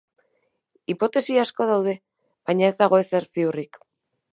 Hipotesi 0.93 1.37
asko 1.43 1.69
daude, 1.75 1.95
baina 2.51 2.69
ez 2.71 2.77
dago 2.85 3.05
ezer 3.05 3.33
ziurrik. 3.33 3.85